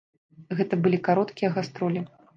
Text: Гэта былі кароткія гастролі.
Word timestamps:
Гэта 0.61 0.79
былі 0.87 0.97
кароткія 1.09 1.49
гастролі. 1.59 2.07